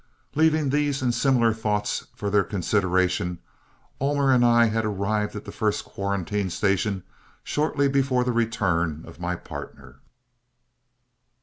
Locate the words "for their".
2.15-2.43